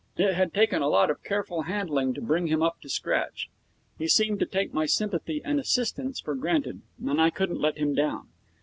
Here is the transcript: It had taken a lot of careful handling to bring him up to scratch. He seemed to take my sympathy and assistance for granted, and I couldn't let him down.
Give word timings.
It 0.17 0.33
had 0.33 0.51
taken 0.51 0.81
a 0.81 0.87
lot 0.87 1.11
of 1.11 1.21
careful 1.23 1.61
handling 1.61 2.15
to 2.15 2.21
bring 2.21 2.47
him 2.47 2.63
up 2.63 2.81
to 2.81 2.89
scratch. 2.89 3.51
He 3.99 4.07
seemed 4.07 4.39
to 4.39 4.47
take 4.47 4.73
my 4.73 4.87
sympathy 4.87 5.43
and 5.45 5.59
assistance 5.59 6.19
for 6.19 6.33
granted, 6.33 6.81
and 7.05 7.21
I 7.21 7.29
couldn't 7.29 7.61
let 7.61 7.77
him 7.77 7.93
down. 7.93 8.27